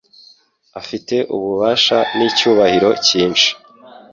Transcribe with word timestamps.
afite 0.79 1.15
ububasha 1.35 1.97
n'icyubahiro 2.17 2.89
cyinshi. 3.05 3.49